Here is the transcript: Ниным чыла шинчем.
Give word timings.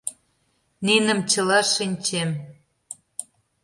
Ниным 0.85 1.19
чыла 1.31 1.59
шинчем. 1.73 2.29